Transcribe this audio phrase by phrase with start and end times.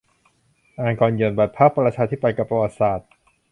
[0.79, 3.09] อ่านก่อนหย่อนบัตร พรรคประชาธิปัตย์ กับประวัติศาสตร์